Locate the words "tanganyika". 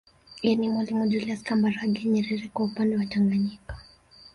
3.05-3.77